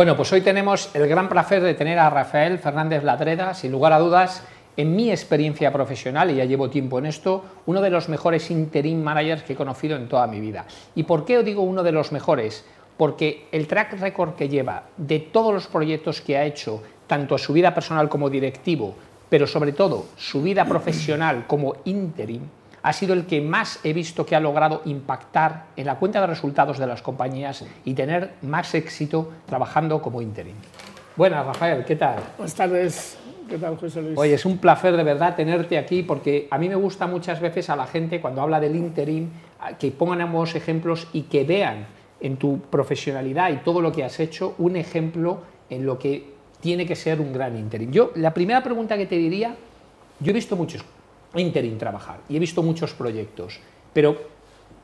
[0.00, 3.92] Bueno, pues hoy tenemos el gran placer de tener a Rafael Fernández Ladreda, sin lugar
[3.92, 4.42] a dudas,
[4.78, 9.02] en mi experiencia profesional, y ya llevo tiempo en esto, uno de los mejores interim
[9.02, 10.64] managers que he conocido en toda mi vida.
[10.94, 12.64] ¿Y por qué digo uno de los mejores?
[12.96, 17.52] Porque el track record que lleva de todos los proyectos que ha hecho, tanto su
[17.52, 18.94] vida personal como directivo,
[19.28, 22.48] pero sobre todo su vida profesional como interim,
[22.82, 26.26] ha sido el que más he visto que ha logrado impactar en la cuenta de
[26.26, 30.54] resultados de las compañías y tener más éxito trabajando como interim.
[31.16, 32.16] Buenas, Rafael, ¿qué tal?
[32.36, 33.18] Buenas tardes.
[33.48, 34.16] ¿Qué tal, José Luis?
[34.16, 37.68] Oye, es un placer de verdad tenerte aquí porque a mí me gusta muchas veces
[37.68, 39.28] a la gente cuando habla del interim
[39.78, 41.86] que pongan ambos ejemplos y que vean
[42.20, 46.86] en tu profesionalidad y todo lo que has hecho un ejemplo en lo que tiene
[46.86, 47.90] que ser un gran interim.
[47.90, 49.56] Yo, la primera pregunta que te diría,
[50.20, 50.84] yo he visto muchos
[51.36, 53.60] interim trabajar y he visto muchos proyectos,
[53.92, 54.40] pero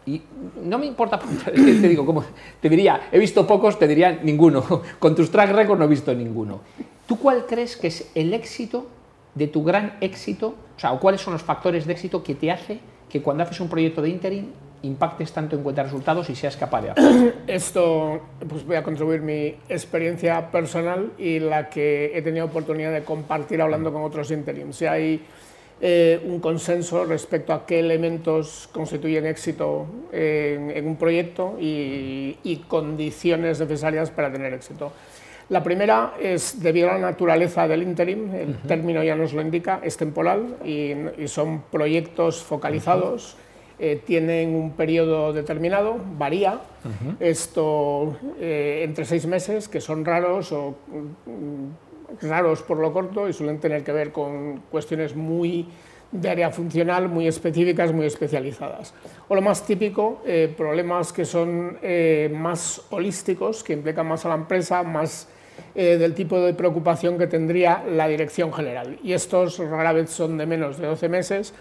[0.07, 0.23] y
[0.63, 2.25] no me importa, te digo, como
[2.61, 4.65] te diría, he visto pocos, te diría ninguno.
[4.99, 6.61] Con tus track record no he visto ninguno.
[7.07, 8.87] ¿Tú cuál crees que es el éxito
[9.35, 10.55] de tu gran éxito?
[10.77, 13.69] O sea, cuáles son los factores de éxito que te hace que cuando haces un
[13.69, 14.47] proyecto de interim
[14.83, 17.33] impactes tanto en cuenta de resultados y seas capaz de hacerlo?
[17.49, 23.03] Esto, pues voy a contribuir mi experiencia personal y la que he tenido oportunidad de
[23.03, 24.77] compartir hablando con otros interims.
[24.77, 25.25] Si hay
[25.81, 33.61] eh, un consenso respecto a qué elementos constituyen éxito en, un proyecto y, y condiciones
[33.61, 34.93] necesarias para tener éxito.
[35.49, 39.81] La primera es debido a la naturaleza del interim, el término ya nos lo indica,
[39.83, 40.93] es temporal y,
[41.29, 43.37] son proyectos focalizados,
[43.79, 46.61] eh, tienen un periodo determinado, varía,
[47.21, 51.86] esto eh, entre seis meses, que son raros o mm,
[52.23, 55.69] raros por lo corto y suelen tener que ver con cuestiones muy
[56.13, 58.95] de área funcional muy específicas, muy especializadas.
[59.29, 61.79] O lo más típico, eh, problemas que son
[62.33, 65.29] más holísticos, que implican más a la empresa, más
[65.75, 68.99] eh, del tipo de preocupación que tendría la dirección general.
[69.03, 71.53] Y estos rara vez son de menos de 12 meses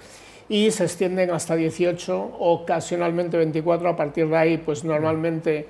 [0.47, 3.89] y se extienden hasta 18, ocasionalmente 24.
[3.89, 5.67] A partir de ahí, pues normalmente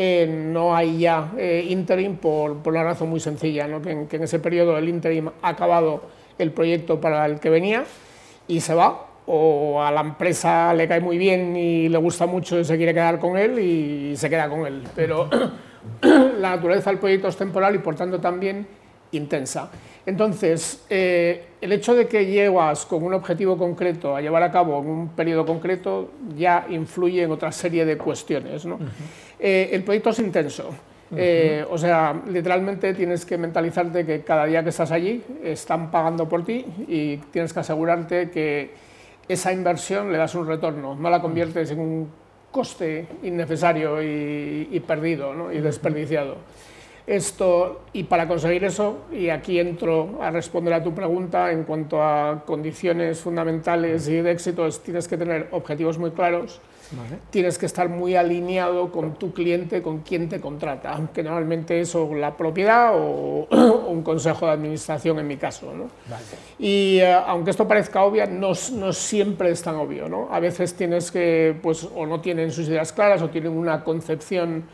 [0.00, 3.82] eh, no hay ya eh, interim por, por, una razón muy sencilla, ¿no?
[3.82, 6.02] que, en, ese periodo el interim ha acabado
[6.38, 7.82] el proyecto para el que venía
[8.46, 12.60] y se va, o a la empresa le cae muy bien y le gusta mucho
[12.60, 14.84] y se quiere quedar con él y se queda con él.
[14.94, 15.28] Pero
[16.02, 18.68] la naturaleza del proyecto es temporal y por tanto también
[19.10, 19.68] intensa.
[20.08, 24.80] Entonces, eh, el hecho de que llevas con un objetivo concreto a llevar a cabo
[24.80, 28.66] en un periodo concreto ya influye en otra serie de cuestiones.
[29.38, 30.70] Eh, el proyecto es intenso.
[31.14, 36.26] Eh, o sea, literalmente tienes que mentalizarte que cada día que estás allí están pagando
[36.26, 38.70] por ti y tienes que asegurarte que
[39.28, 42.08] esa inversión le das un retorno, no la conviertes en un
[42.50, 46.38] coste innecesario y, perdido y desperdiciado.
[47.08, 52.02] Esto, y para conseguir eso, y aquí entro a responder a tu pregunta en cuanto
[52.02, 56.60] a condiciones fundamentales y de éxito, tienes que tener objetivos muy claros,
[57.30, 61.94] Tienes que estar muy alineado con tu cliente, con quien te contrata, que normalmente es
[61.94, 63.46] o la propiedad o,
[63.88, 65.72] un consejo de administración en mi caso.
[66.58, 70.08] Y eh, aunque esto parezca obvio, no, no, siempre es tan obvio.
[70.08, 70.28] ¿no?
[70.30, 74.64] A veces tienes que, pues, o no tienen sus ideas claras o tienen una concepción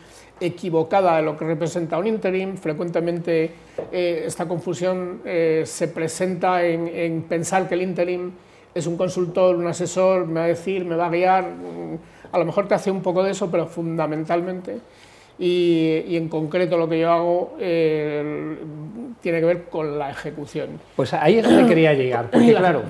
[0.40, 2.56] equivocada de lo que representa un interim.
[2.56, 3.50] Frecuentemente
[3.92, 8.32] eh, esta confusión eh, se presenta en, en pensar que el interim
[8.74, 11.48] es un consultor, un asesor, me va a decir, me va a guiar,
[12.32, 14.78] a lo mejor te hace un poco de eso, pero fundamentalmente,
[15.38, 18.56] y, en concreto lo que yo hago eh,
[19.20, 20.80] tiene que ver con la ejecución.
[20.96, 22.82] Pues ahí es donde quería llegar, porque claro,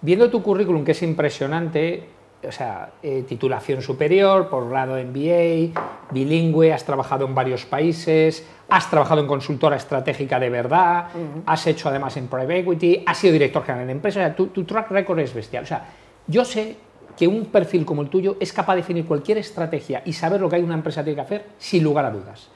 [0.00, 2.02] viendo tu currículum que es impresionante,
[2.46, 5.72] o sea, eh, titulación superior, por grado MBA,
[6.10, 11.08] bilingüe, has trabajado en varios países, has trabajado en consultora estratégica de verdad,
[11.46, 14.48] has hecho además en private equity, has sido director general de empresa, o sea, tu,
[14.48, 15.64] tu, track record es bestial.
[15.64, 15.88] O sea,
[16.26, 16.76] yo sé
[17.16, 20.48] que un perfil como el tuyo es capaz de definir cualquier estrategia y saber lo
[20.48, 22.48] que hay una empresa tiene que hacer sin lugar a dudas.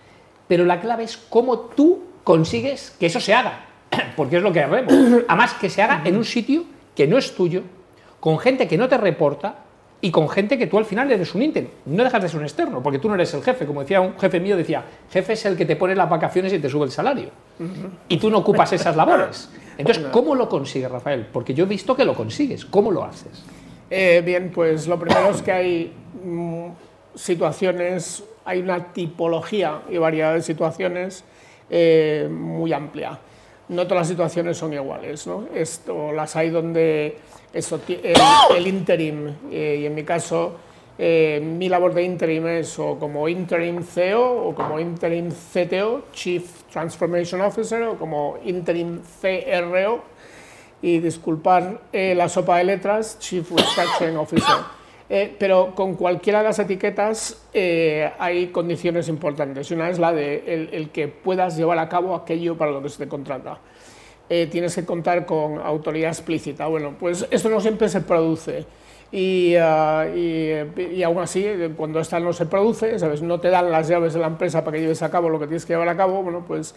[0.46, 3.64] Pero la clave es cómo tú consigues que eso se haga,
[4.16, 4.92] porque es lo que haremos.
[5.26, 6.64] Además, que se haga en un sitio
[6.94, 7.62] que no es tuyo,
[8.20, 9.56] con gente que no te reporta,
[10.04, 11.68] y con gente que tú al final eres un intern.
[11.86, 13.64] No dejas de ser un externo, porque tú no eres el jefe.
[13.64, 16.58] Como decía un jefe mío, decía, jefe es el que te pone las vacaciones y
[16.58, 17.30] te sube el salario.
[18.08, 19.48] Y tú no ocupas esas labores.
[19.78, 21.26] Entonces, ¿cómo lo consigues, Rafael?
[21.32, 22.64] Porque yo he visto que lo consigues.
[22.64, 23.44] ¿Cómo lo haces?
[23.88, 25.92] Eh, bien, pues lo primero es que hay
[26.24, 26.66] mm,
[27.14, 31.24] situaciones, hay una tipología y variedad de situaciones
[31.70, 33.20] eh, muy amplia.
[33.72, 35.26] No todas las situaciones son iguales.
[35.26, 35.46] ¿no?
[35.54, 37.18] Esto, las hay donde
[37.52, 40.56] el, interim, eh, y en mi caso
[40.98, 46.44] Eh, mi labor de interim es o como interim CEO o como interim CTO, Chief
[46.70, 50.04] Transformation Officer, o como interim CRO,
[50.82, 54.81] y disculpar eh, la sopa de letras, Chief Restructuring Officer.
[55.14, 57.46] Eh, pero con cualquiera de las etiquetas
[58.18, 59.70] hay condiciones importantes.
[59.70, 63.04] Una es la de el, que puedas llevar a cabo aquello para lo que se
[63.04, 63.58] te contrata.
[64.28, 66.66] tienes que contar con autoridad explícita.
[66.66, 68.64] Bueno, pues esto no siempre se produce.
[69.14, 73.20] Ah, y, aún así, cuando esta no se produce, ¿sabes?
[73.20, 75.46] no te dan las llaves de la empresa para que lleves a cabo lo que
[75.46, 76.74] tienes que llevar a cabo, bueno, pues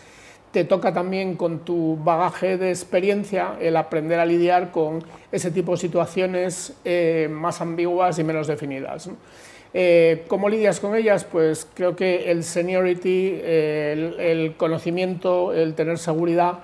[0.56, 5.74] te toca también con tu bagaje de experiencia el aprender a lidiar con ese tipo
[5.74, 9.10] de situaciones eh, más ambiguas y menos definidas.
[9.74, 11.25] Eh, ¿Cómo lidias con ellas?
[11.25, 16.60] Pues creo que el seniority, el, el conocimiento, el tener seguridad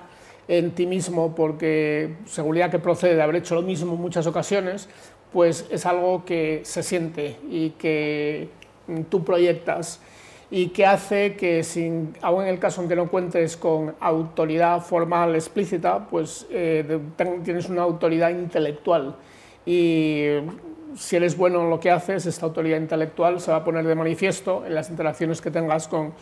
[0.48, 4.88] en ti mismo, porque seguridad que procede de haber hecho lo mismo en muchas ocasiones,
[5.34, 8.48] pues es algo que se siente y que
[9.10, 10.00] tú proyectas
[10.54, 14.82] y que hace que, sin, aún en el caso en que no cuentes con autoridad
[14.82, 17.00] formal explícita, pues eh,
[17.42, 19.16] tienes una autoridad intelectual.
[19.64, 20.26] Y
[20.94, 23.94] si eres bueno en lo que haces, esta autoridad intelectual se va a poner de
[23.94, 26.12] manifiesto en las interacciones que tengas con,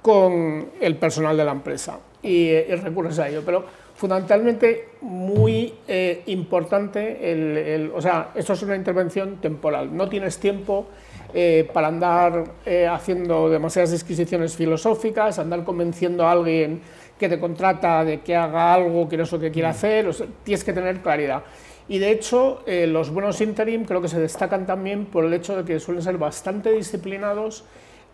[0.00, 1.98] con el personal de la empresa.
[2.22, 3.42] Y, y recurres a ello.
[3.44, 3.62] Pero
[3.94, 10.86] fundamentalmente muy eh, importante, el, o sea, esto es una intervención temporal, no tienes tiempo
[11.34, 16.80] eh, para andar eh, haciendo demasiadas disquisiciones filosóficas, andar convenciendo a alguien
[17.18, 19.70] que te contrata de que haga algo que no es lo que quiere mm.
[19.70, 20.10] hacer,
[20.44, 21.42] tienes que tener claridad.
[21.88, 25.64] Y de hecho, los buenos interim creo que se destacan también por el hecho de
[25.64, 27.64] que suelen ser bastante disciplinados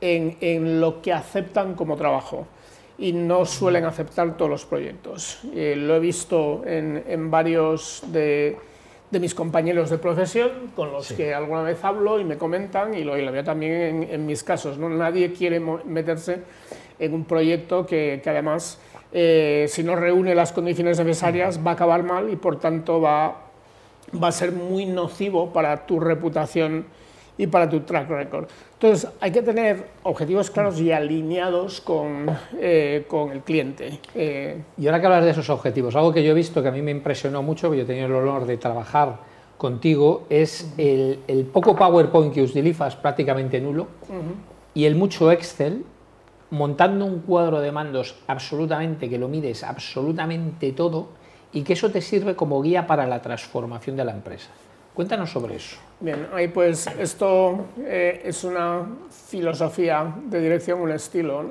[0.03, 2.47] en, en lo que aceptan como trabajo
[2.99, 5.41] y no suelen aceptar todos los proyectos.
[5.55, 8.57] Eh, lo he visto en, varios de,
[9.21, 13.13] mis compañeros de profesión con los que alguna vez hablo y me comentan y lo,
[13.15, 14.79] veo también en, mis casos.
[14.79, 14.89] ¿no?
[14.89, 16.43] Nadie quiere meterse
[16.99, 18.79] en un proyecto que, además,
[19.13, 23.49] eh, si no reúne las condiciones necesarias, va a acabar mal y por tanto va,
[24.23, 26.87] va a ser muy nocivo para tu reputación
[27.39, 28.49] y para tu track record.
[28.75, 32.27] Entonces, hay que tener objetivos claros y alineados con,
[32.59, 34.01] eh, con el cliente.
[34.15, 36.73] Eh, y ahora que hablas de esos objetivos, algo que yo he visto que a
[36.73, 39.19] mí me impresionó mucho, que yo he tenido el honor de trabajar
[39.57, 43.87] contigo, es el, el poco PowerPoint que utilizas, prácticamente nulo,
[44.75, 45.85] y el mucho Excel,
[46.51, 51.09] montando un cuadro de mandos absolutamente, que lo mides absolutamente todo,
[51.53, 54.51] y que eso te sirve como guía para la transformación de la empresa.
[54.95, 55.77] Cuéntanos sobre eso.
[56.01, 58.87] Bien, ahí pues esto eh, es una
[59.29, 61.45] filosofía de dirección, un estilo,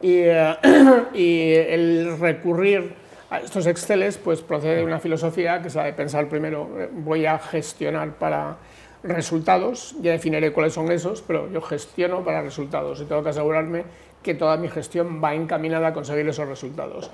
[0.00, 0.56] y, eh,
[1.14, 2.94] y, el recurrir
[3.28, 6.88] a estos Exceles pues procede de una filosofía que es la de pensar primero, eh,
[6.90, 8.56] voy a gestionar para
[9.02, 13.84] resultados, ya definiré cuáles son esos, pero yo gestiono para resultados y tengo que asegurarme
[14.22, 17.10] que toda mi gestión va encaminada a conseguir esos resultados.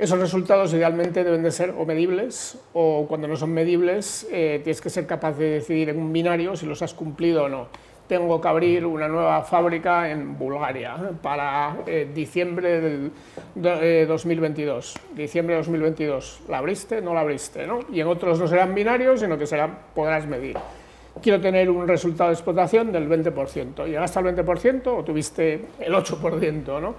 [0.00, 4.80] Esos resultados idealmente deben de ser o medibles o cuando no son medibles eh, tienes
[4.80, 7.68] que ser capaz de decidir en un binario si los has cumplido o no.
[8.08, 13.12] Tengo que abrir una nueva fábrica en Bulgaria para eh, diciembre del
[14.08, 14.96] 2022.
[14.96, 16.44] Eh, diciembre de 2022.
[16.48, 17.02] ¿La abriste?
[17.02, 17.66] No la abriste.
[17.66, 17.80] ¿no?
[17.92, 20.56] Y en otros no serán binarios, sino que serán, podrás medir.
[21.20, 23.84] Quiero tener un resultado de explotación del 20%.
[23.84, 26.80] ¿Llegaste al 20% o tuviste el 8%?
[26.80, 26.94] ¿no?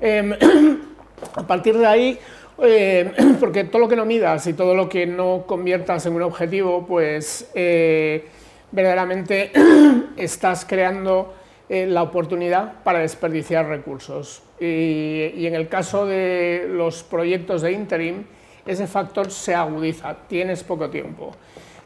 [0.00, 0.32] Em,
[1.34, 2.18] a partir de ahí
[2.62, 6.22] eh, porque todo lo que no midas y todo lo que no conviertas en un
[6.22, 8.26] objetivo, pues eh,
[8.72, 9.52] verdaderamente
[10.16, 11.34] estás creando
[11.68, 14.42] eh, la oportunidad para desperdiciar recursos.
[14.60, 18.24] Y, en el caso de los proyectos de interim,
[18.64, 21.32] ese factor se agudiza, tienes poco tiempo.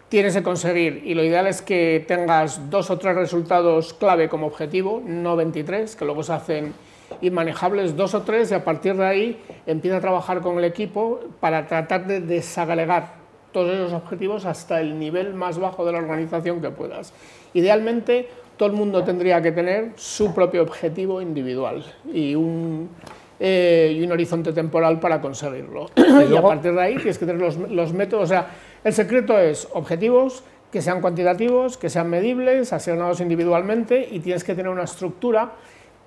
[0.08, 4.46] Tienes que conseguir, y lo ideal es que tengas dos o tres resultados clave como
[4.46, 6.74] objetivo, no 23, que luego se hacen
[7.20, 10.64] y manejables dos o tres y a partir de ahí empieza a trabajar con el
[10.64, 13.20] equipo para tratar de desagregar
[13.52, 17.12] todos esos objetivos hasta el nivel más bajo de la organización que puedas.
[17.52, 22.90] Idealmente todo el mundo tendría que tener su propio objetivo individual y un,
[23.38, 25.90] eh, y un horizonte temporal para conseguirlo.
[26.30, 28.48] y a partir de ahí tienes que tener los, los métodos, o sea,
[28.84, 34.54] el secreto es objetivos que sean cuantitativos, que sean medibles, asignados individualmente y tienes que
[34.54, 35.52] tener una estructura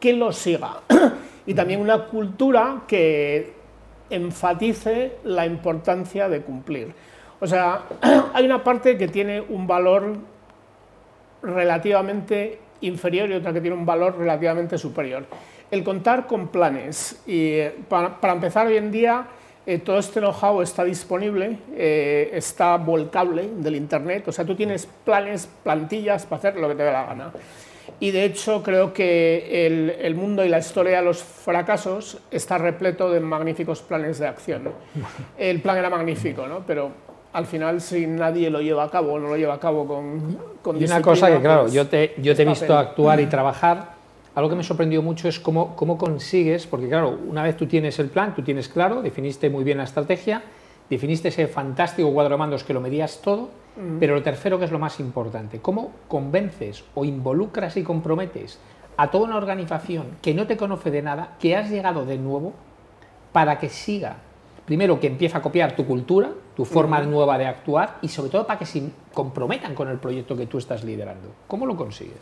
[0.03, 0.81] que lo siga.
[1.47, 3.53] y también una cultura que
[4.09, 6.93] enfatice la importancia de cumplir.
[7.39, 7.83] O sea,
[8.33, 10.17] hay una parte que tiene un valor
[11.41, 15.25] relativamente inferior y otra que tiene un valor relativamente superior.
[15.71, 17.21] El contar con planes.
[17.25, 19.25] Y para, empezar, hoy en día
[19.65, 24.85] eh, todo este know-how está disponible, eh, está volcable del Internet, o sea, tú tienes
[24.85, 27.31] planes, plantillas para hacer lo que te dé la gana.
[27.99, 32.57] Y de hecho creo que el, el, mundo y la historia de los fracasos está
[32.57, 34.69] repleto de magníficos planes de acción.
[35.37, 36.63] El plan era magnífico, ¿no?
[36.65, 36.91] pero
[37.33, 40.37] al final si nadie lo lleva a cabo, no lo lleva a cabo con...
[40.61, 43.25] con y una cosa que, claro, pues, yo te, yo te he visto actuar y
[43.25, 43.93] trabajar
[44.35, 47.99] algo que me sorprendió mucho es cómo, cómo consigues, porque claro, una vez tú tienes
[47.99, 50.41] el plan, tú tienes claro, definiste muy bien la estrategia,
[50.89, 53.49] definiste ese fantástico cuadro de mandos que lo medías todo,
[53.99, 58.59] pero lo tercero que es lo más importante, cómo convences o involucras y comprometes
[58.97, 62.53] a toda una organización que no te conoce de nada, que has llegado de nuevo,
[63.31, 64.17] para que siga,
[64.65, 68.45] primero que empiece a copiar tu cultura, tu forma nueva de actuar y sobre todo
[68.45, 71.29] para que se comprometan con el proyecto que tú estás liderando.
[71.47, 72.21] ¿Cómo lo consigues?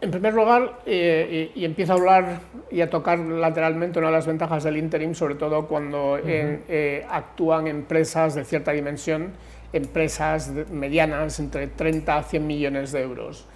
[0.00, 4.26] En primer lugar, eh, y, empiezo a hablar y a tocar lateralmente una de las
[4.26, 9.32] ventajas del interim, sobre todo cuando eh, actúan empresas de cierta dimensión,
[9.72, 13.46] empresas medianas entre 30 a 100 millones de euros.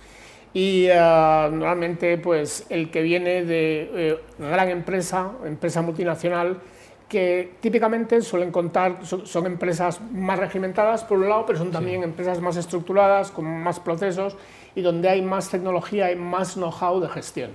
[0.54, 6.58] Y eh, normalmente, pues, el que viene de una gran empresa, empresa multinacional,
[7.08, 12.40] que típicamente suelen contar, son, empresas más regimentadas por un lado, pero son también empresas
[12.40, 14.36] más estructuradas, con más procesos
[14.74, 17.50] y donde hay más tecnología y más know-how de gestión.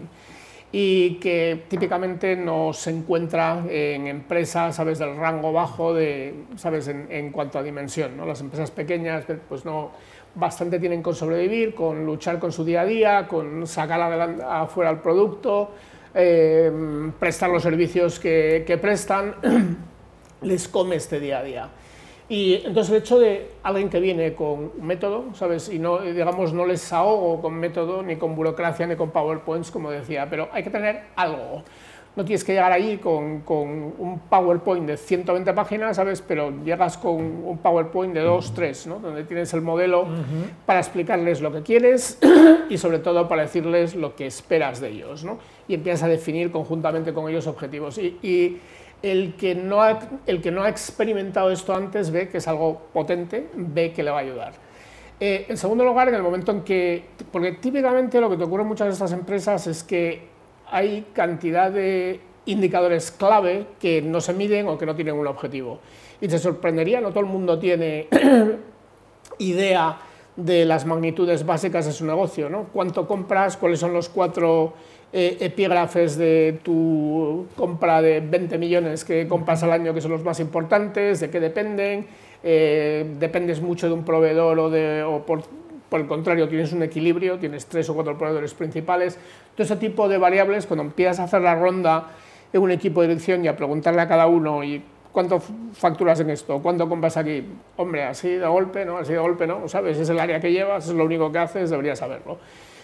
[0.72, 7.32] Y que típicamente no se encuentra en empresas, ¿sabes?, del rango bajo, de, ¿sabes?, en,
[7.32, 8.18] cuanto a dimensión.
[8.18, 8.26] ¿no?
[8.26, 9.92] Las empresas pequeñas, pues no,
[10.34, 14.02] bastante tienen con sobrevivir, con luchar con su día a día, con sacar
[14.42, 15.70] afuera el producto,
[16.14, 16.72] eh,
[17.20, 19.36] prestar los servicios que, que prestan,
[20.42, 21.70] les come este día a día.
[22.30, 25.70] Y entonces el hecho de alguien que viene con método, ¿sabes?
[25.70, 29.92] Y no, digamos, no les ahogo con método, ni con burocracia, ni con PowerPoints, como
[29.92, 31.64] decía, pero hay que tener algo.
[32.16, 33.68] No tienes que llegar ahí con, con
[33.98, 36.22] un PowerPoint de 120 páginas, ¿sabes?
[36.22, 39.00] Pero llegas con un PowerPoint de 2, 3, ¿no?
[39.00, 40.08] Donde tienes el modelo
[40.66, 42.20] para explicarles lo que quieres
[42.70, 45.40] y sobre todo para decirles lo que esperas de ellos, ¿no?
[45.68, 47.98] Y empiezas a definir conjuntamente con ellos objetivos.
[47.98, 48.60] y, y
[49.04, 52.88] el que, no ha, el que no ha experimentado esto antes ve que es algo
[52.94, 54.54] potente, ve que le va a ayudar.
[55.20, 58.64] Eh, en segundo lugar, en el momento en que, porque típicamente lo que te ocurre
[58.64, 60.33] en muchas de estas empresas es que
[60.70, 65.80] hay cantidad de indicadores clave que no se miden o que no tienen un objetivo.
[66.20, 68.08] Y te sorprendería, no todo el mundo tiene
[69.40, 69.98] idea
[70.36, 72.66] de las magnitudes básicas de su negocio, ¿no?
[72.74, 73.56] ¿Cuánto compras?
[73.58, 74.74] ¿Cuáles son los cuatro
[75.12, 80.24] eh, epígrafes de tu compra de 20 millones que compras al año que son los
[80.24, 82.08] más importantes, de qué dependen,
[82.42, 85.44] eh, dependes mucho de un proveedor o, de, o por,
[85.94, 89.20] por, el contrario tienes un equilibrio, tienes tres o cuatro proveedores principales.
[89.54, 92.08] Todo ese tipo de variables, cuando empiezas a hacer la ronda
[92.52, 95.40] en un equipo de dirección y a preguntarle a cada uno y ¿cuánto
[95.74, 96.60] facturas en esto?
[96.64, 97.46] ¿Cuánto compras aquí?
[97.78, 98.98] Hombre, así de golpe, ¿no?
[98.98, 99.68] Así de golpe, ¿no?
[99.68, 100.00] ¿Sabes?
[100.00, 102.40] Es el área que llevas, es lo único que haces, deberías saberlo.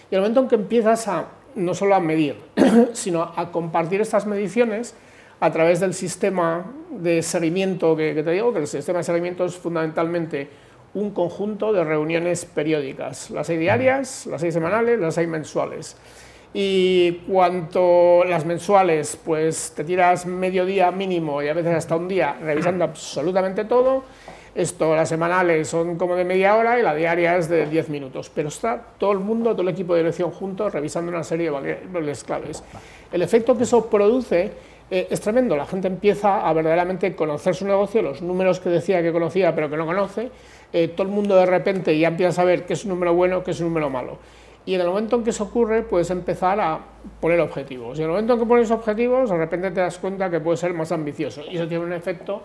[0.08, 1.24] Y el momento en que empiezas a
[1.56, 2.36] no solo a medir,
[2.92, 4.94] sino a compartir estas mediciones
[5.40, 9.56] a través del sistema de seguimiento que, te digo, que el sistema de seguimiento es
[9.56, 10.48] fundamentalmente
[10.94, 13.30] un conjunto de reuniones periódicas.
[13.30, 15.96] Las hay diarias, las hay semanales, las hay mensuales.
[16.52, 22.08] Y cuanto las mensuales, pues te tiras medio día mínimo y a veces hasta un
[22.08, 24.02] día revisando absolutamente todo,
[24.52, 28.32] esto, las semanales son como de media hora y la diaria es de 10 minutos,
[28.34, 31.50] pero está todo el mundo, todo el equipo de dirección juntos revisando una serie de
[31.52, 32.64] variables claves.
[33.12, 34.50] El efecto que eso produce
[34.90, 39.00] eh, es tremendo, la gente empieza a verdaderamente conocer su negocio, los números que decía
[39.02, 40.32] que conocía pero que no conoce,
[40.72, 43.42] eh, todo el mundo de repente ya empieza a saber qué es un número bueno,
[43.42, 44.18] qué es un número malo.
[44.66, 46.80] Y en el momento en que eso ocurre, puedes empezar a
[47.20, 47.98] poner objetivos.
[47.98, 50.56] Y en el momento en que pones objetivos, de repente te das cuenta que puede
[50.58, 51.42] ser más ambicioso.
[51.50, 52.42] Y eso tiene un efecto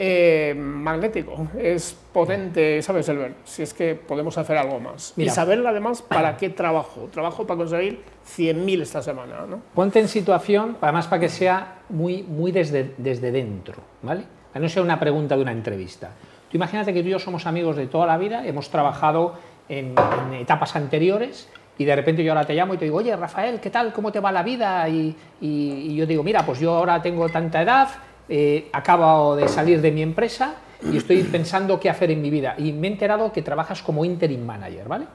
[0.00, 3.34] eh, magnético, es potente, ¿sabes, Elber?
[3.44, 5.12] Si es que podemos hacer algo más.
[5.16, 7.08] y saber además para qué trabajo.
[7.12, 8.02] Trabajo para conseguir
[8.36, 9.44] 100.000 esta semana.
[9.48, 9.60] ¿no?
[9.74, 14.22] Ponte en situación, además para que sea muy, muy desde, desde dentro, ¿vale?
[14.52, 16.12] Que no sea una pregunta de una entrevista.
[16.50, 19.34] Tú imagínate que tú y yo somos amigos de toda la vida, hemos trabajado
[19.68, 19.94] en,
[20.32, 23.70] etapas anteriores y de repente yo ahora te llamo y te digo, oye, Rafael, ¿qué
[23.70, 23.92] tal?
[23.92, 24.88] ¿Cómo te va la vida?
[24.88, 27.88] Y, y, y yo digo, mira, pues yo ahora tengo tanta edad,
[28.28, 32.54] eh, acabo de salir de mi empresa y estoy pensando qué hacer en mi vida.
[32.58, 35.06] Y me he enterado que trabajas como interim manager, ¿vale?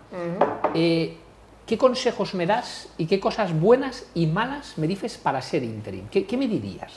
[0.73, 1.17] Eh,
[1.65, 6.07] ¿Qué consejos me das y qué cosas buenas y malas me dices para ser interim?
[6.09, 6.91] ¿Qué, me dirías?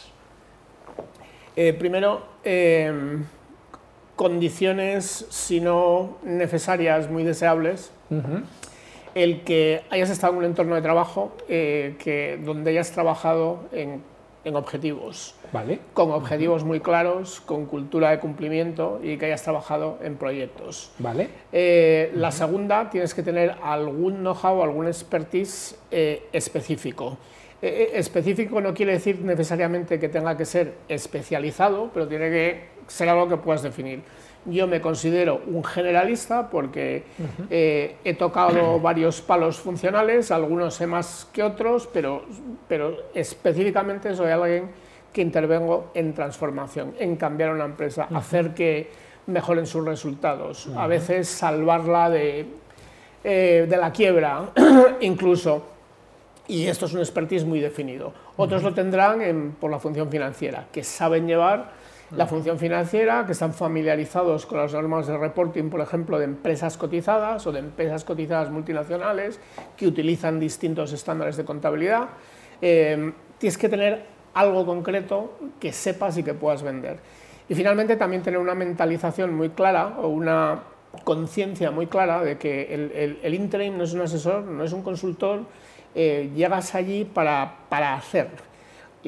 [1.54, 3.24] Eh, primero, em,
[4.16, 7.92] condiciones, si no necesarias, muy deseables.
[9.14, 14.02] El que hayas estado en un entorno de trabajo que, donde hayas trabajado en
[14.46, 15.34] en objetivos.
[15.52, 15.80] Vale.
[15.92, 20.92] Con objetivos muy claros, con cultura de cumplimiento y que hayas trabajado en proyectos.
[21.00, 21.28] Vale.
[21.52, 27.18] Eh, la segunda, tienes que tener algún know-how, algún expertise eh, específico.
[27.60, 33.08] Eh, específico no quiere decir necesariamente que tenga que ser especializado, pero tiene que ser
[33.08, 34.02] algo que puedas definir.
[34.44, 37.04] Yo me considero un generalista porque
[37.50, 42.24] eh, he tocado varios palos funcionales, algunos sé más que otros, pero,
[42.68, 44.70] pero específicamente soy alguien
[45.12, 48.90] que intervengo en transformación, en cambiar una empresa, hacer que
[49.26, 52.46] mejoren sus resultados, a veces salvarla de,
[53.24, 54.50] eh, de la quiebra,
[55.00, 55.64] incluso.
[56.48, 58.12] Y esto es un expertise muy definido.
[58.36, 61.72] Otros lo tendrán por la función financiera, que saben llevar
[62.10, 66.76] la función financiera, que están familiarizados con las normas de reporting, por ejemplo, de empresas
[66.76, 69.40] cotizadas o de empresas cotizadas multinacionales,
[69.76, 72.08] que utilizan distintos estándares de contabilidad.
[72.60, 76.98] Eh, tienes que tener algo concreto que sepas y que puedas vender.
[77.48, 80.62] Y finalmente también tener una mentalización muy clara o una
[81.04, 84.82] conciencia muy clara de que el, el, interim no es un asesor, no es un
[84.82, 85.40] consultor,
[85.94, 88.28] eh, llegas allí para, para hacer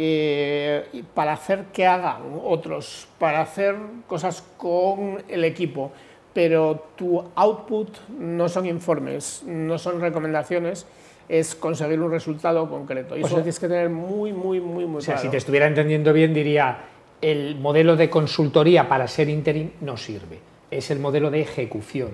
[0.00, 3.74] eh, para hacer que hagan otros, para hacer
[4.06, 5.90] cosas con el equipo,
[6.32, 10.86] pero tu output no son informes, no son recomendaciones,
[11.28, 13.16] es conseguir un resultado concreto.
[13.16, 16.12] Y eso tienes que tener muy, muy, muy, muy o sea, Si te estuviera entendiendo
[16.12, 16.78] bien, diría,
[17.20, 20.38] el modelo de consultoría para ser interim no sirve,
[20.70, 22.10] es el modelo de ejecución.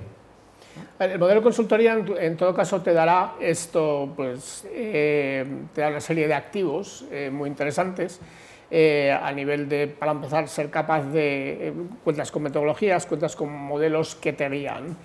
[0.99, 6.01] El modelo de consultoría, en, todo caso, te dará esto, pues, eh, te da una
[6.01, 8.21] serie de activos eh, muy interesantes.
[8.71, 14.15] Eh, a nivel de, para empezar, ser capaz de cuentas con metodologías, cuentas con modelos
[14.15, 14.97] que te guían.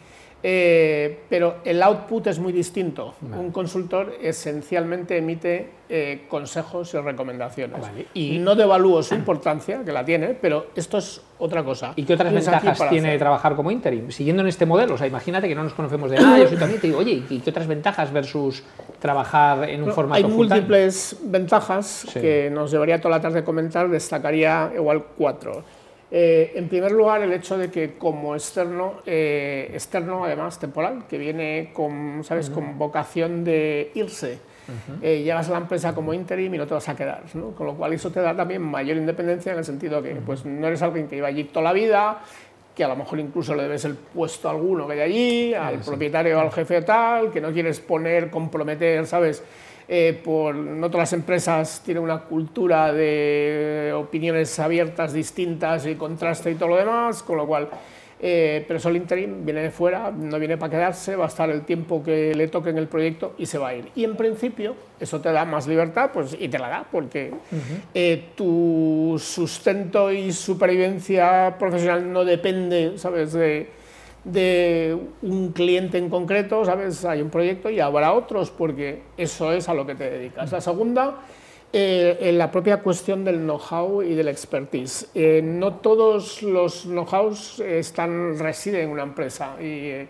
[0.41, 3.15] Eh, pero el output es muy distinto.
[3.21, 7.81] Un consultor esencialmente emite eh, consejos y recomendaciones.
[8.13, 11.93] Y no devalúo su importancia, que la tiene, pero esto es otra cosa.
[11.95, 14.11] ¿Y qué otras ventajas tiene trabajar como interim?
[14.11, 16.57] Siguiendo en este modelo, o sea, imagínate que no nos conocemos de nada, yo soy
[16.57, 18.63] también te digo, oye, ¿y qué otras ventajas versus
[18.99, 23.89] trabajar en un formato Hay múltiples ventajas que nos llevaría toda la tarde a comentar,
[23.89, 25.63] destacaría igual cuatro.
[26.11, 31.17] Eh, en primer lugar, el hecho de que como externo, eh, externo además temporal, que
[31.19, 32.49] viene con, ¿sabes?
[32.49, 34.39] con vocación de irse,
[35.01, 37.51] eh, llegas a la empresa como interim y no te vas a quedar, ¿no?
[37.51, 40.67] con lo cual eso te da también mayor independencia en el sentido que pues, no
[40.67, 42.19] eres alguien que iba allí toda la vida,
[42.75, 45.79] que a lo mejor incluso le debes el puesto a alguno que hay allí, al
[45.79, 49.43] propietario o al jefe tal, que no quieres poner, comprometer, ¿sabes?
[49.91, 56.51] Eh, por, no todas las empresas tienen una cultura de opiniones abiertas, distintas y contraste
[56.51, 57.69] y todo lo demás, con lo cual,
[58.19, 61.63] eh, pero el interim viene de fuera, no viene para quedarse, va a estar el
[61.63, 63.89] tiempo que le toque en el proyecto y se va a ir.
[63.95, 67.33] Y en principio eso te da más libertad pues, y te la da, porque
[67.95, 73.78] eh, tu sustento y supervivencia profesional no depende, ¿sabes?, de
[74.23, 77.05] de un cliente en concreto, ¿sabes?
[77.05, 80.51] Hay un proyecto y habrá otros porque eso es a lo que te dedicas.
[80.51, 81.15] La segunda,
[81.71, 85.07] eh, en la propia cuestión del know-how y del expertise.
[85.13, 90.07] Eh, no todos los know-hows están, residen en una empresa y,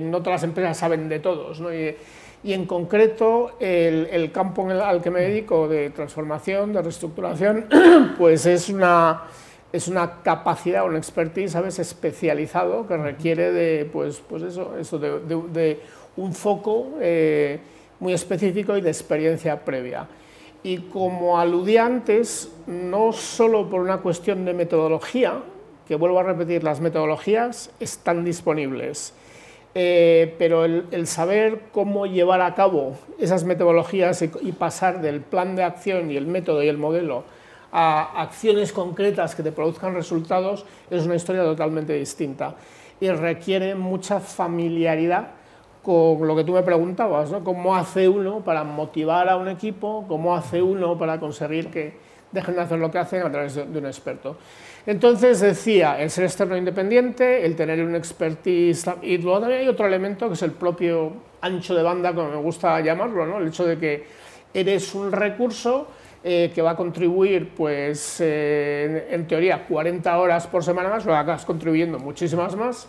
[0.00, 1.60] no todas las empresas saben de todos.
[1.60, 1.74] ¿no?
[1.74, 1.96] Y,
[2.44, 7.66] en concreto el, el campo al que me dedico de transformación, de reestructuración,
[8.18, 9.24] pues es una
[9.72, 15.80] es una capacidad, un expertise, ¿sabes?, especializado que requiere de, pues, pues eso, eso de,
[16.16, 17.58] un foco eh,
[18.00, 20.08] muy específico y de experiencia previa.
[20.62, 25.42] Y como aludí antes, no solo por una cuestión de metodología,
[25.86, 29.12] que vuelvo a repetir, las metodologías están disponibles,
[29.74, 35.64] eh, pero el, saber cómo llevar a cabo esas metodologías y pasar del plan de
[35.64, 37.24] acción y el método y el modelo
[37.72, 42.54] a acciones concretas que te produzcan resultados es una historia totalmente distinta
[43.00, 45.28] y requiere mucha familiaridad
[45.82, 47.44] con lo que tú me preguntabas, ¿no?
[47.44, 50.04] ¿Cómo hace uno para motivar a un equipo?
[50.08, 51.94] ¿Cómo hace uno para conseguir que
[52.32, 54.36] dejen de hacer lo que hacen a través de, un experto?
[54.84, 59.86] Entonces decía, el ser externo independiente, el tener un expertise, y luego también hay otro
[59.86, 63.38] elemento que es el propio ancho de banda, como me gusta llamarlo, ¿no?
[63.38, 64.06] el hecho de que
[64.52, 65.86] eres un recurso
[66.28, 71.14] eh, que va a contribuir, pues, eh, en, teoría, 40 horas por semana más, lo
[71.14, 72.88] acabas contribuyendo muchísimas más.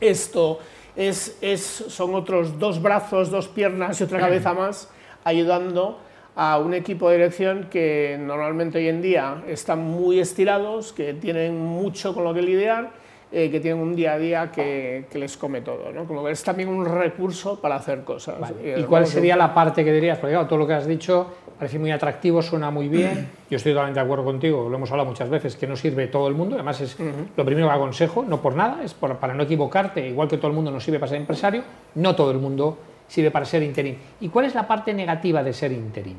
[0.00, 0.58] Esto
[0.96, 4.90] es, es, son otros dos brazos, dos piernas y otra cabeza más,
[5.22, 6.00] ayudando
[6.34, 11.64] a un equipo de dirección que normalmente hoy en día están muy estirados, que tienen
[11.64, 12.90] mucho con lo que lidiar,
[13.30, 15.92] eh, que tienen un día a día que, que les come todo.
[15.92, 16.04] ¿no?
[16.04, 18.36] Como que es también un recurso para hacer cosas.
[18.76, 20.18] ¿Y cuál sería la parte que dirías?
[20.18, 21.26] Porque claro, todo lo que has dicho
[21.58, 23.28] parece muy atractivo, suena muy bien.
[23.50, 26.28] Yo estoy totalmente de acuerdo contigo, lo hemos hablado muchas veces, que no sirve todo
[26.28, 26.54] el mundo.
[26.54, 26.96] Además, es
[27.36, 30.06] lo primero que aconsejo, no por nada, es para no equivocarte.
[30.06, 31.64] Igual que todo el mundo no sirve para ser empresario,
[31.96, 33.96] no todo el mundo sirve para ser interim.
[34.20, 36.16] ¿Y cuál es la parte negativa de ser interim?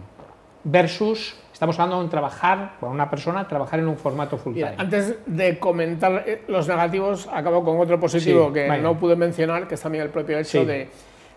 [0.64, 4.76] Versus, estamos hablando de trabajar, con una persona, trabajar en un formato full time.
[4.78, 9.76] antes de comentar eh, los negativos, acabo con otro positivo que no pude mencionar, que
[9.76, 10.88] es también el propio hecho de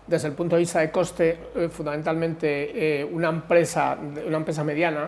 [0.07, 5.07] desde el punto de vista de coste, eh, fundamentalmente eh, una, empresa, una empresa mediana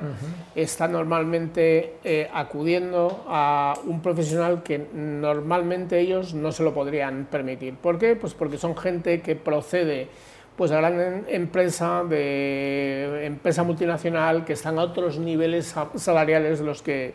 [0.56, 7.76] está normalmente eh, acudiendo a un profesional que normalmente ellos no se lo podrían permitir.
[7.76, 8.16] ¿Por qué?
[8.16, 10.08] Pues porque son gente que procede
[10.56, 17.14] pues de gran empresa, de empresa multinacional, que están a otros niveles salariales los que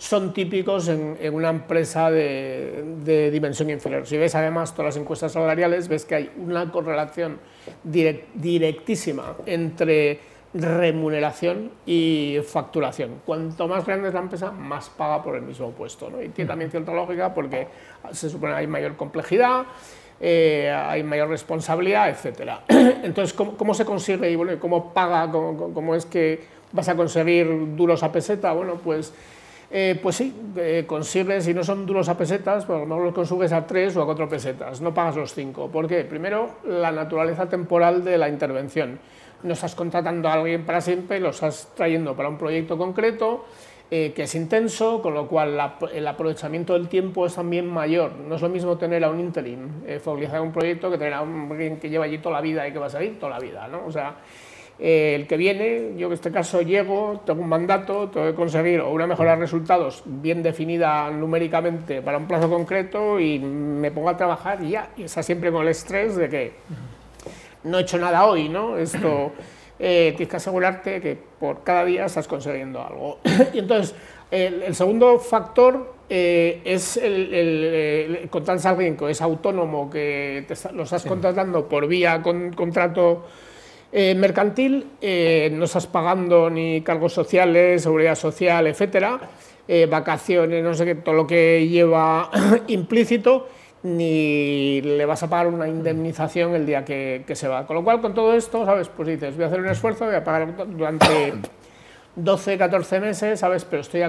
[0.00, 4.06] son típicos en, una empresa de, dimensión inferior.
[4.06, 7.38] Si ves además todas las encuestas salariales, ves que hay una correlación
[7.84, 10.18] directísima entre
[10.54, 13.20] remuneración y facturación.
[13.26, 16.08] Cuanto más grande es la empresa, más paga por el mismo puesto.
[16.08, 16.22] ¿no?
[16.22, 17.68] Y tiene también cierta lógica porque
[18.12, 19.66] se supone que hay mayor complejidad,
[20.20, 22.60] eh, hay mayor responsabilidad, etc.
[22.68, 28.12] Entonces, ¿cómo, se consigue y cómo paga, cómo, es que vas a conseguir duros a
[28.12, 28.52] peseta?
[28.52, 29.14] Bueno, pues
[29.70, 33.52] eh, pues sí, eh, consigues, si no son duros a pesetas, pues mejor los consigues
[33.52, 35.68] a tres o a cuatro pesetas, no pagas los cinco.
[35.68, 36.04] ¿Por qué?
[36.04, 38.98] Primero, la naturaleza temporal de la intervención.
[39.42, 43.46] No estás contratando a alguien para siempre, lo estás trayendo para un proyecto concreto
[43.92, 45.58] eh, que es intenso, con lo cual
[45.92, 48.12] el aprovechamiento del tiempo es también mayor.
[48.12, 51.80] No es lo mismo tener a un interim, eh, un proyecto que tener a alguien
[51.80, 53.66] que lleva allí toda la vida y que va a salir toda la vida.
[53.66, 53.84] ¿no?
[53.84, 54.18] O sea,
[54.78, 58.80] eh, el que viene, yo en este caso llego, tengo un mandato, tengo que conseguir
[58.80, 64.16] una mejora de resultados bien definida numéricamente para un plazo concreto y me pongo a
[64.16, 66.52] trabajar y ya, y está siempre con el estrés de que
[67.64, 68.78] no he hecho nada hoy, ¿no?
[68.78, 69.32] Esto
[69.82, 73.18] eh, tienes que asegurarte que por cada día estás consiguiendo algo.
[73.54, 73.94] y entonces,
[74.30, 81.04] el, segundo factor eh, es el, el, a alguien que es autónomo, que lo estás
[81.04, 83.24] contratando por vía con contrato
[83.90, 89.18] eh, mercantil, eh, no estás pagando ni cargos sociales, seguridad social, etcétera,
[89.88, 92.28] vacaciones, no sé qué, todo lo que lleva
[92.66, 93.48] implícito,
[93.82, 97.66] ni le vas a pagar una indemnización el día que, se va.
[97.66, 98.88] Con lo cual, con todo esto, ¿sabes?
[98.88, 101.34] Pues dices, voy a hacer un esfuerzo, voy a pagar durante
[102.16, 103.64] 12, 14 meses, ¿sabes?
[103.64, 104.02] Pero estoy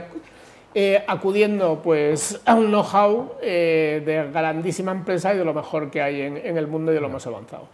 [1.07, 6.37] acudiendo pues, a un know-how de grandísima empresa y de lo mejor que hay en,
[6.37, 7.67] en el mundo y de lo más avanzado.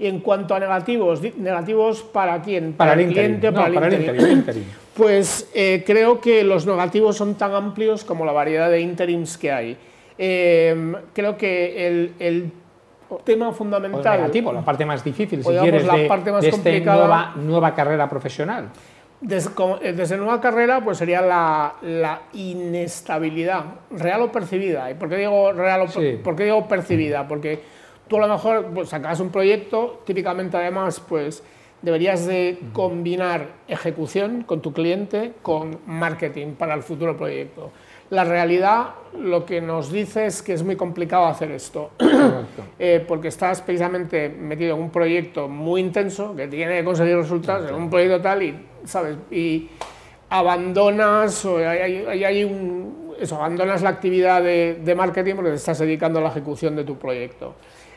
[0.00, 2.72] Y en cuanto a negativos, ¿negativos para quién?
[2.72, 4.64] ¿Para, el cliente o para, el, interim?
[4.94, 9.52] Pues eh, creo que los negativos son tan amplios como la variedad de interims que
[9.52, 9.76] hay.
[10.22, 11.86] Eh, creo que
[12.20, 12.52] el,
[13.24, 14.18] tema fundamental...
[14.18, 18.06] O negativo, la parte más difícil, si quieres, la de, parte más complicada, nueva, carrera
[18.06, 18.68] profesional.
[19.22, 24.90] Eh, desde, nueva carrera, pues sería la, inestabilidad, real o percibida.
[24.90, 27.26] ¿Y por qué digo real o por qué digo percibida?
[27.26, 27.62] Porque
[28.06, 31.42] tú a lo mejor pues, sacas un proyecto, típicamente además pues
[31.80, 37.72] deberías de combinar ejecución con tu cliente con marketing para el futuro proyecto.
[38.10, 41.90] La realidad lo que nos dice es que es muy complicado hacer esto,
[42.78, 47.68] eh, porque estás precisamente metido en un proyecto muy intenso que tiene que conseguir resultados
[47.68, 49.16] en un proyecto tal y, ¿sabes?
[49.30, 49.68] Y
[50.28, 55.78] abandonas, o hay, hay, un, eso, abandonas la actividad de, de marketing porque te estás
[55.78, 57.54] dedicando a la ejecución de tu proyecto.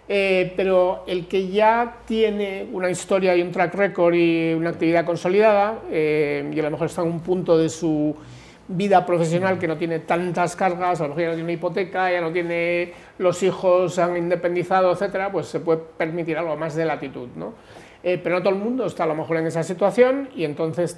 [0.08, 5.06] Eh, pero el que ya tiene una historia y un track record y una actividad
[5.06, 8.13] consolidada, eh, y a lo mejor está en un punto de su
[8.67, 12.21] vida profesional que no tiene tantas cargas, a lo mejor ya no tiene hipoteca, ya
[12.21, 17.30] no tiene los hijos han independizado, etcétera, pues se puede permitir algo más de latitud,
[17.36, 17.54] ¿no?
[18.04, 20.97] Eh, pero no todo el mundo está a lo mejor en esa situación y entonces,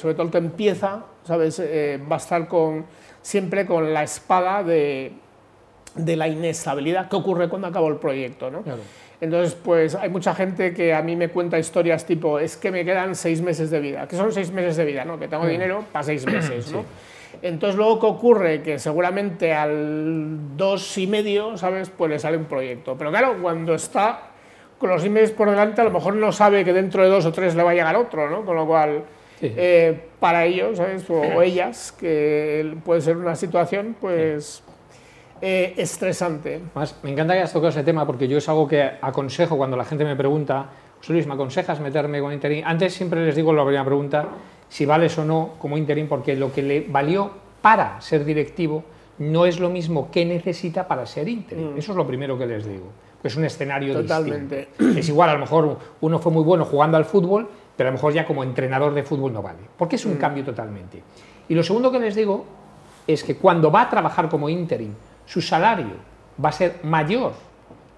[0.00, 1.60] sobre todo que empieza, ¿sabes?
[1.60, 2.86] va a estar con,
[3.22, 5.12] siempre con la espada de
[5.96, 8.50] de la inestabilidad que ocurre cuando acabó el proyecto.
[8.50, 8.62] ¿no?
[9.20, 12.84] Entonces, pues hay mucha gente que a mí me cuenta historias tipo, es que me
[12.84, 15.18] quedan seis meses de vida, que son seis meses de vida, ¿no?
[15.18, 15.48] que tengo mm.
[15.48, 16.70] dinero para seis meses.
[16.70, 16.84] ¿no?
[17.42, 21.90] Entonces, luego que ocurre que seguramente al dos y medio, ¿sabes?
[21.90, 22.96] Pues le sale un proyecto.
[22.96, 24.30] Pero claro, cuando está
[24.78, 27.32] con los emails por delante, a lo mejor no sabe que dentro de dos o
[27.32, 28.44] tres le va a llegar otro, ¿no?
[28.44, 29.04] Con lo cual,
[29.40, 31.08] eh, para ellos, ¿sabes?
[31.08, 34.62] O, ellas, que puede ser una situación, pues
[35.40, 36.60] eh, estresante.
[36.74, 39.76] Más, me encanta que hayas tocado ese tema porque yo es algo que aconsejo cuando
[39.76, 40.70] la gente me pregunta,
[41.08, 42.64] Luis, ¿me aconsejas meterme con interim?
[42.66, 44.28] Antes siempre les digo la primera pregunta,
[44.68, 47.30] si vales o no como interim, porque lo que le valió
[47.62, 48.84] para ser directivo
[49.18, 51.74] no es lo mismo que necesita para ser interim.
[51.74, 51.78] Mm.
[51.78, 52.86] Eso es lo primero que les digo.
[53.22, 54.68] Es un escenario Totalmente.
[54.78, 54.98] distinto.
[54.98, 57.96] Es igual, a lo mejor uno fue muy bueno jugando al fútbol, pero a lo
[57.96, 61.02] mejor ya como entrenador de fútbol no vale, porque es un cambio totalmente.
[61.48, 62.44] Y lo segundo que les digo
[63.06, 64.94] es que cuando va a trabajar como interim,
[65.26, 65.96] su salario
[66.42, 67.32] va a ser mayor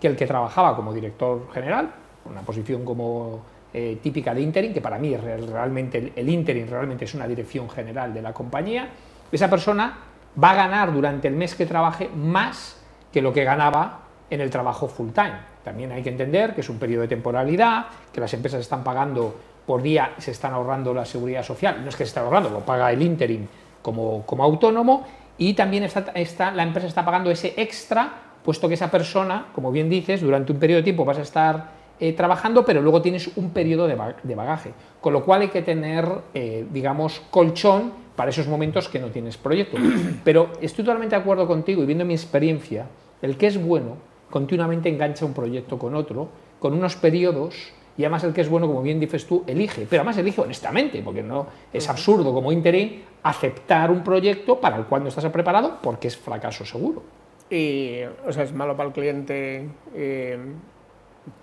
[0.01, 1.91] que el que trabajaba como director general,
[2.25, 7.05] una posición como eh, típica de interim, que para mí es realmente el, interim realmente
[7.05, 8.89] es una dirección general de la compañía,
[9.31, 9.99] esa persona
[10.43, 12.81] va a ganar durante el mes que trabaje más
[13.13, 15.59] que lo que ganaba en el trabajo full time.
[15.65, 19.35] También hay que entender que es un periodo de temporalidad, que las empresas están pagando
[19.67, 22.61] por día, se están ahorrando la seguridad social, no es que se esté ahorrando, lo
[22.61, 23.47] paga el interim
[23.83, 25.07] como, como autónomo,
[25.39, 28.13] y también está, la empresa está pagando ese extra,
[28.45, 31.71] puesto que esa persona, como bien dices, durante un periodo de tiempo vas a estar
[32.01, 36.09] eh, trabajando, pero luego tienes un periodo de, bagaje, con lo cual hay que tener,
[36.35, 39.77] eh, digamos, colchón para esos momentos que no tienes proyecto.
[40.25, 42.87] Pero estoy totalmente de acuerdo contigo y viendo mi experiencia,
[43.23, 43.97] el que es bueno
[44.31, 48.69] continuamente engancha un proyecto con otro, con unos periodos y además el que es bueno,
[48.69, 53.01] como bien dices tú, elige, pero además elige honestamente, porque no es absurdo como interim
[53.25, 57.03] aceptar un proyecto para el cual no estás preparado porque es fracaso seguro.
[57.51, 60.39] Y, o sea, es malo para el cliente, eh,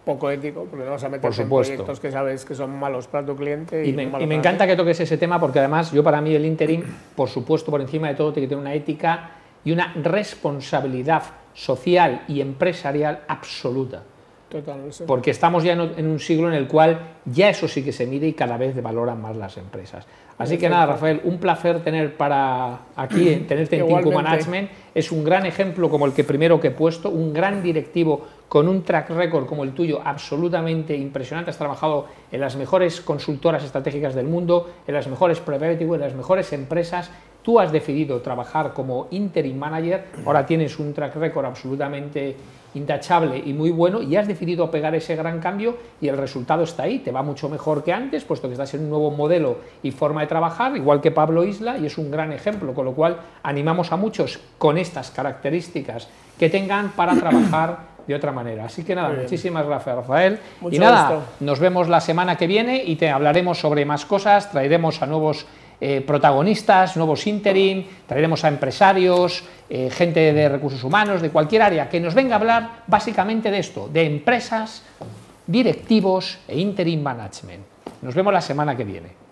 [0.05, 3.25] poco ético, porque no vas a meter en proyectos que sabes que son malos para
[3.25, 3.85] tu cliente.
[3.85, 6.45] Y, me, y me encanta que toques ese tema porque además yo para mí el
[6.45, 6.83] interim,
[7.17, 9.31] por supuesto, por encima de todo, tiene que tener una ética
[9.65, 14.03] y una responsabilidad social y empresarial absoluta.
[15.05, 18.27] Porque estamos ya en un siglo en el cual ya eso sí que se mide
[18.27, 20.05] y cada vez valoran más las empresas.
[20.37, 24.69] Así que nada, Rafael, un placer tener para aquí, tenerte en Tinku Management.
[24.93, 28.67] Es un gran ejemplo como el que primero que he puesto, un gran directivo con
[28.67, 31.51] un track record como el tuyo absolutamente impresionante.
[31.51, 36.13] Has trabajado en las mejores consultoras estratégicas del mundo, en las mejores preventivo, en las
[36.13, 37.09] mejores empresas.
[37.45, 42.35] Tú has decidido trabajar como interim manager, ahora tienes un track record absolutamente
[42.73, 46.83] intachable y muy bueno y has decidido pegar ese gran cambio y el resultado está
[46.83, 49.91] ahí, te va mucho mejor que antes, puesto que estás en un nuevo modelo y
[49.91, 53.17] forma de trabajar, igual que Pablo Isla, y es un gran ejemplo, con lo cual
[53.43, 56.07] animamos a muchos con estas características
[56.39, 58.65] que tengan para trabajar de otra manera.
[58.65, 60.39] Así que nada, muchísimas gracias Rafael.
[60.71, 65.01] y nada, nos vemos la semana que viene y te hablaremos sobre más cosas, traeremos
[65.03, 65.45] a nuevos
[65.81, 71.89] eh, protagonistas, nuevos interim, traeremos a empresarios, eh, gente de recursos humanos, de cualquier área,
[71.89, 74.83] que nos venga a hablar básicamente de esto, de empresas,
[75.47, 77.63] directivos e interim management.
[78.01, 79.24] Nos vemos la semana que viene.